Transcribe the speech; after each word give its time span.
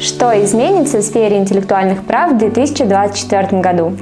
Что 0.00 0.30
изменится 0.44 0.98
в 0.98 1.02
сфере 1.02 1.38
интеллектуальных 1.38 2.04
прав 2.04 2.30
в 2.30 2.38
2024 2.38 3.60
году? 3.60 3.94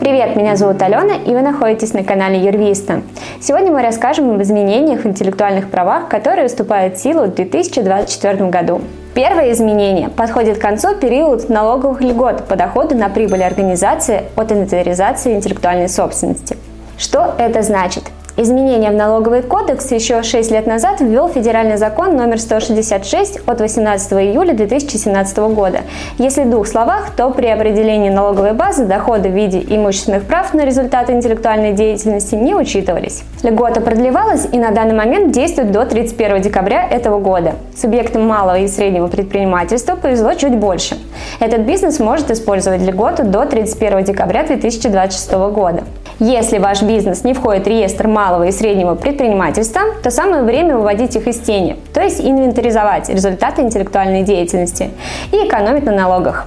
Привет, 0.00 0.34
меня 0.34 0.56
зовут 0.56 0.82
Алена, 0.82 1.14
и 1.24 1.30
вы 1.30 1.40
находитесь 1.40 1.92
на 1.92 2.02
канале 2.02 2.44
Юрвиста. 2.44 3.02
Сегодня 3.40 3.70
мы 3.70 3.82
расскажем 3.82 4.28
об 4.28 4.42
изменениях 4.42 5.02
в 5.02 5.06
интеллектуальных 5.06 5.70
правах, 5.70 6.08
которые 6.08 6.48
вступают 6.48 6.96
в 6.96 7.00
силу 7.00 7.26
в 7.26 7.34
2024 7.36 8.46
году. 8.46 8.80
Первое 9.14 9.52
изменение 9.52 10.08
подходит 10.08 10.58
к 10.58 10.60
концу 10.60 10.96
период 10.96 11.48
налоговых 11.48 12.00
льгот 12.00 12.48
по 12.48 12.56
доходу 12.56 12.96
на 12.96 13.08
прибыль 13.08 13.44
организации 13.44 14.24
от 14.34 14.50
инвентаризации 14.50 15.32
интеллектуальной 15.32 15.88
собственности. 15.88 16.56
Что 16.96 17.36
это 17.38 17.62
значит? 17.62 18.02
Изменения 18.40 18.92
в 18.92 18.94
налоговый 18.94 19.42
кодекс 19.42 19.90
еще 19.90 20.22
6 20.22 20.52
лет 20.52 20.64
назад 20.64 21.00
ввел 21.00 21.28
федеральный 21.28 21.76
закон 21.76 22.14
номер 22.14 22.38
166 22.38 23.40
от 23.44 23.60
18 23.60 24.12
июля 24.12 24.54
2017 24.54 25.38
года. 25.38 25.80
Если 26.18 26.44
в 26.44 26.50
двух 26.50 26.68
словах, 26.68 27.10
то 27.16 27.30
при 27.30 27.48
определении 27.48 28.10
налоговой 28.10 28.52
базы 28.52 28.84
доходы 28.84 29.28
в 29.28 29.32
виде 29.32 29.58
имущественных 29.58 30.22
прав 30.22 30.54
на 30.54 30.64
результаты 30.64 31.14
интеллектуальной 31.14 31.72
деятельности 31.72 32.36
не 32.36 32.54
учитывались. 32.54 33.24
Льгота 33.42 33.80
продлевалась 33.80 34.46
и 34.52 34.58
на 34.58 34.70
данный 34.70 34.94
момент 34.94 35.32
действует 35.32 35.72
до 35.72 35.84
31 35.84 36.40
декабря 36.40 36.86
этого 36.88 37.18
года. 37.18 37.54
Субъектам 37.76 38.24
малого 38.28 38.60
и 38.60 38.68
среднего 38.68 39.08
предпринимательства 39.08 39.96
повезло 39.96 40.34
чуть 40.34 40.54
больше. 40.54 40.96
Этот 41.40 41.62
бизнес 41.62 41.98
может 41.98 42.30
использовать 42.30 42.82
льготу 42.82 43.24
до 43.24 43.46
31 43.46 44.04
декабря 44.04 44.44
2026 44.44 45.32
года. 45.32 45.82
Если 46.20 46.58
ваш 46.58 46.82
бизнес 46.82 47.22
не 47.22 47.32
входит 47.32 47.64
в 47.64 47.68
реестр 47.68 48.08
малого 48.08 48.27
и 48.48 48.52
среднего 48.52 48.94
предпринимательства, 48.94 49.82
то 50.02 50.10
самое 50.10 50.42
время 50.42 50.76
выводить 50.76 51.16
их 51.16 51.26
из 51.26 51.38
тени, 51.40 51.76
то 51.92 52.00
есть 52.00 52.20
инвентаризовать 52.20 53.08
результаты 53.08 53.62
интеллектуальной 53.62 54.22
деятельности 54.22 54.90
и 55.32 55.36
экономить 55.36 55.84
на 55.84 55.92
налогах. 55.92 56.46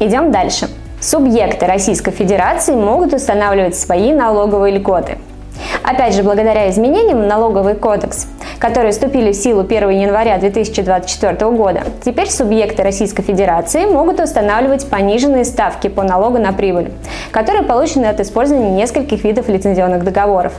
Идем 0.00 0.32
дальше. 0.32 0.68
Субъекты 1.00 1.66
Российской 1.66 2.10
Федерации 2.10 2.74
могут 2.74 3.12
устанавливать 3.12 3.76
свои 3.76 4.12
налоговые 4.12 4.76
льготы. 4.76 5.18
Опять 5.82 6.14
же, 6.14 6.22
благодаря 6.22 6.70
изменениям 6.70 7.22
в 7.22 7.26
налоговый 7.26 7.74
кодекс 7.74 8.26
которые 8.58 8.92
вступили 8.92 9.32
в 9.32 9.36
силу 9.36 9.60
1 9.60 9.90
января 9.90 10.38
2024 10.38 11.50
года, 11.52 11.82
теперь 12.04 12.28
субъекты 12.28 12.82
Российской 12.82 13.22
Федерации 13.22 13.86
могут 13.86 14.20
устанавливать 14.20 14.88
пониженные 14.88 15.44
ставки 15.44 15.88
по 15.88 16.02
налогу 16.02 16.38
на 16.38 16.52
прибыль, 16.52 16.90
которые 17.30 17.62
получены 17.62 18.06
от 18.06 18.20
использования 18.20 18.70
нескольких 18.70 19.24
видов 19.24 19.48
лицензионных 19.48 20.04
договоров. 20.04 20.52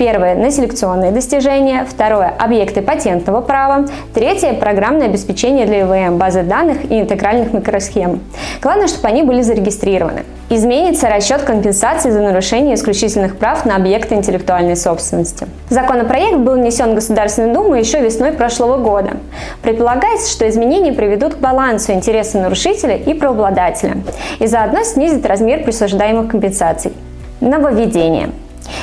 Первое– 0.00 0.34
на 0.36 0.50
селекционные 0.50 1.10
достижения, 1.10 1.84
второе– 1.86 2.32
объекты 2.38 2.80
патентного 2.80 3.42
права, 3.42 3.84
третье– 4.14 4.54
программное 4.58 5.08
обеспечение 5.08 5.66
для 5.66 5.82
ИВМ, 5.82 6.16
базы 6.16 6.42
данных 6.42 6.90
и 6.90 6.98
интегральных 6.98 7.52
микросхем. 7.52 8.22
Главное, 8.62 8.88
чтобы 8.88 9.08
они 9.08 9.22
были 9.22 9.42
зарегистрированы. 9.42 10.24
Изменится 10.48 11.10
расчет 11.10 11.42
компенсации 11.42 12.08
за 12.08 12.22
нарушение 12.22 12.76
исключительных 12.76 13.36
прав 13.36 13.66
на 13.66 13.76
объекты 13.76 14.14
интеллектуальной 14.14 14.74
собственности. 14.74 15.46
Законопроект 15.68 16.38
был 16.38 16.54
внесен 16.54 16.92
в 16.92 16.94
Государственную 16.94 17.52
Думу 17.52 17.74
еще 17.74 18.00
весной 18.00 18.32
прошлого 18.32 18.78
года. 18.78 19.18
Предполагается, 19.60 20.32
что 20.32 20.48
изменения 20.48 20.94
приведут 20.94 21.34
к 21.34 21.38
балансу 21.40 21.92
интереса 21.92 22.38
нарушителя 22.38 22.96
и 22.96 23.12
правообладателя 23.12 23.98
и 24.38 24.46
заодно 24.46 24.82
снизит 24.82 25.26
размер 25.26 25.62
присуждаемых 25.62 26.30
компенсаций. 26.30 26.94
Нововведение. 27.42 28.30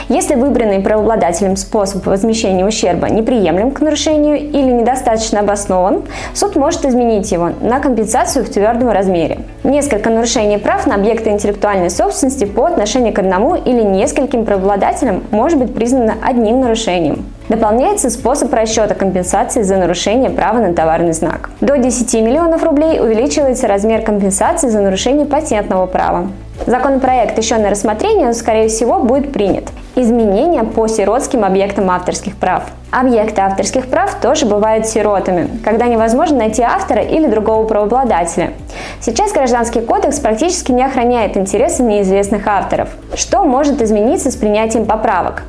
Если 0.10 0.36
выбранный 0.36 0.80
правообладателем 0.80 1.58
способ 1.58 2.06
возмещения 2.06 2.66
ущерба 2.66 3.10
неприемлем 3.10 3.72
к 3.72 3.82
нарушению 3.82 4.38
или 4.38 4.72
недостаточно 4.72 5.42
обоснован, 5.42 6.04
суд 6.34 6.56
может 6.56 6.86
изменить 6.86 7.32
его 7.32 7.52
на 7.62 7.80
компенсацию 7.80 8.46
в 8.46 8.50
твердом 8.50 8.90
размере. 8.90 9.40
Несколько 9.64 10.10
нарушений 10.10 10.58
прав 10.58 10.88
на 10.88 10.96
объекты 10.96 11.30
интеллектуальной 11.30 11.90
собственности 11.90 12.46
по 12.46 12.66
отношению 12.66 13.14
к 13.14 13.20
одному 13.20 13.56
или 13.56 13.82
нескольким 13.82 14.46
правообладателям 14.46 15.24
может 15.32 15.60
быть 15.60 15.74
признано 15.74 16.16
одним 16.24 16.62
нарушением. 16.62 17.26
Дополняется 17.50 18.10
способ 18.10 18.54
расчета 18.54 18.94
компенсации 18.94 19.62
за 19.62 19.78
нарушение 19.78 20.30
права 20.30 20.60
на 20.60 20.74
товарный 20.74 21.14
знак. 21.14 21.50
До 21.62 21.78
10 21.78 22.14
миллионов 22.16 22.64
рублей 22.64 23.00
увеличивается 23.00 23.68
размер 23.68 24.02
компенсации 24.02 24.68
за 24.68 24.82
нарушение 24.82 25.26
патентного 25.26 25.86
права. 25.86 26.28
Законопроект 26.66 27.38
еще 27.38 27.56
на 27.58 27.70
рассмотрение, 27.70 28.28
но, 28.28 28.34
скорее 28.34 28.68
всего, 28.68 29.00
будет 29.00 29.32
принят. 29.32 29.66
Изменения 29.96 30.64
по 30.64 30.88
сиротским 30.88 31.46
объектам 31.46 31.90
авторских 31.90 32.36
прав. 32.36 32.64
Объекты 32.92 33.42
авторских 33.42 33.88
прав 33.88 34.16
тоже 34.16 34.46
бывают 34.46 34.86
сиротами, 34.86 35.48
когда 35.64 35.86
невозможно 35.86 36.40
найти 36.40 36.62
автора 36.62 37.02
или 37.02 37.28
другого 37.28 37.66
правообладателя. 37.66 38.52
Сейчас 39.00 39.32
Гражданский 39.32 39.82
кодекс 39.82 40.20
практически 40.20 40.74
не 40.74 40.84
охраняет 40.84 41.38
интересы 41.38 41.84
неизвестных 41.84 42.46
авторов. 42.48 42.90
Что 43.16 43.46
может 43.46 43.82
измениться 43.82 44.32
с 44.32 44.36
принятием 44.36 44.86
поправок? 44.86 45.44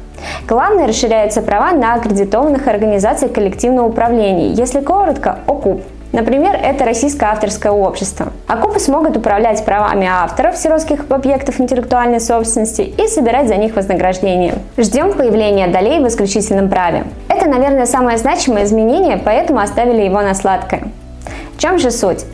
Главное, 0.46 0.86
расширяются 0.86 1.42
права 1.42 1.72
на 1.72 1.94
аккредитованных 1.94 2.66
организаций 2.66 3.28
коллективного 3.28 3.88
управления, 3.88 4.52
если 4.52 4.80
коротко, 4.80 5.38
ОКУП. 5.46 5.82
Например, 6.12 6.58
это 6.60 6.86
Российское 6.86 7.26
авторское 7.26 7.70
общество. 7.70 8.32
АКУПы 8.46 8.80
смогут 8.80 9.16
управлять 9.18 9.64
правами 9.64 10.06
авторов 10.10 10.56
сиротских 10.56 11.04
объектов 11.10 11.60
интеллектуальной 11.60 12.20
собственности 12.20 12.80
и 12.80 13.06
собирать 13.08 13.48
за 13.48 13.56
них 13.56 13.76
вознаграждение. 13.76 14.54
Ждем 14.78 15.12
появления 15.12 15.66
долей 15.68 16.02
в 16.02 16.08
исключительном 16.08 16.70
праве. 16.70 17.04
Это, 17.28 17.46
наверное, 17.46 17.84
самое 17.84 18.16
значимое 18.16 18.64
изменение, 18.64 19.20
поэтому 19.22 19.60
оставили 19.60 20.02
его 20.02 20.22
на 20.22 20.34
сладкое. 20.34 20.84
В 21.54 21.60
чем 21.60 21.78
же 21.78 21.90
суть? 21.90 22.24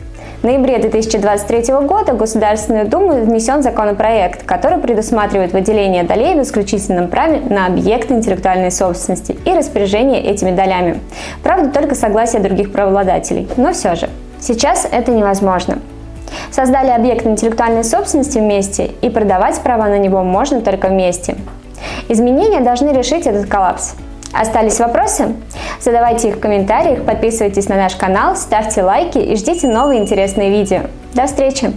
Ноябре 0.45 0.77
2023 0.77 1.73
года 1.87 2.13
в 2.13 2.17
Государственную 2.17 2.87
Думу 2.87 3.13
внесен 3.13 3.63
законопроект, 3.63 4.43
который 4.43 4.77
предусматривает 4.77 5.53
выделение 5.53 6.03
долей 6.03 6.35
в 6.35 6.43
исключительном 6.43 7.07
праве 7.07 7.39
на 7.49 7.65
объекты 7.65 8.13
интеллектуальной 8.13 8.69
собственности 8.69 9.35
и 9.43 9.49
распоряжение 9.49 10.21
этими 10.21 10.51
долями. 10.51 10.99
Правда, 11.41 11.71
только 11.71 11.95
согласие 11.95 12.43
других 12.43 12.71
правообладателей, 12.71 13.47
но 13.57 13.73
все 13.73 13.95
же. 13.95 14.07
Сейчас 14.39 14.87
это 14.91 15.09
невозможно. 15.09 15.79
Создали 16.51 16.91
объект 16.91 17.25
интеллектуальной 17.25 17.83
собственности 17.83 18.37
вместе, 18.37 18.91
и 19.01 19.09
продавать 19.09 19.59
права 19.61 19.87
на 19.87 19.97
него 19.97 20.21
можно 20.21 20.61
только 20.61 20.89
вместе. 20.89 21.37
Изменения 22.07 22.61
должны 22.61 22.89
решить 22.89 23.25
этот 23.25 23.49
коллапс. 23.49 23.95
Остались 24.31 24.79
вопросы? 24.79 25.33
Задавайте 25.79 26.29
их 26.29 26.35
в 26.37 26.39
комментариях, 26.39 27.05
подписывайтесь 27.05 27.69
на 27.69 27.75
наш 27.75 27.95
канал, 27.95 28.35
ставьте 28.35 28.83
лайки 28.83 29.17
и 29.17 29.35
ждите 29.35 29.67
новые 29.67 29.99
интересные 29.99 30.49
видео. 30.49 30.81
До 31.13 31.27
встречи! 31.27 31.71